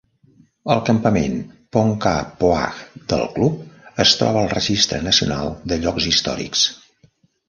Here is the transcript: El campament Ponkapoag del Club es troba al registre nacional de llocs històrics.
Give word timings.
El 0.75 0.79
campament 0.85 1.33
Ponkapoag 1.75 2.79
del 3.13 3.25
Club 3.35 3.99
es 4.05 4.13
troba 4.21 4.41
al 4.45 4.49
registre 4.55 5.01
nacional 5.09 5.53
de 5.73 5.79
llocs 5.85 6.09
històrics. 6.13 6.65